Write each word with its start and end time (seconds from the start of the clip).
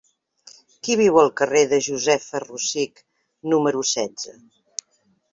Qui 0.85 0.95
viu 1.01 1.17
al 1.23 1.27
carrer 1.41 1.59
de 1.73 1.77
Josefa 1.87 2.41
Rosich 2.43 3.03
número 3.53 3.83
setze? 3.91 4.35